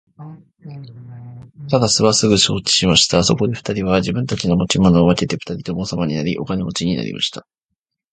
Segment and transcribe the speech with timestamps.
[1.69, 3.23] タラスはすぐ承知しました。
[3.23, 7.45] そこで二人は自分たちの持ち物を分けて二人とも王様になり、お金持になりました。